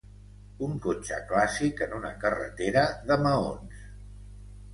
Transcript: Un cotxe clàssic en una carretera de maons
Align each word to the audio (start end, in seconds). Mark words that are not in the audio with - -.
Un 0.67 0.71
cotxe 0.85 1.19
clàssic 1.31 1.83
en 1.87 1.93
una 1.99 2.11
carretera 2.25 2.87
de 3.13 3.19
maons 3.27 3.87